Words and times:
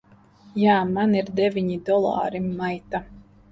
Jā. 0.61 0.77
Man 0.95 1.13
ir 1.19 1.29
deviņi 1.41 1.79
dolāri, 1.91 2.43
maita! 2.65 3.07